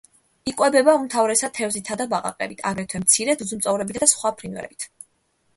იკვებება 0.51 0.95
უმთავრესად 0.99 1.53
თევზითა 1.59 1.97
და 2.01 2.07
ბაყაყებით, 2.15 2.63
აგრეთვე 2.71 3.03
მცირე 3.05 3.37
ძუძუმწოვრებითა 3.43 4.03
და 4.07 4.09
სხვა 4.15 4.37
ფრინველებით. 4.41 4.91